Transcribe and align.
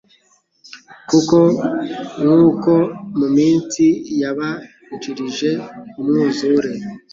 kuko 1.09 1.37
nkuko 2.19 2.73
mu 3.19 3.27
minsi 3.37 3.85
yabanjirije 4.21 5.49
umwuzure, 5.99 6.71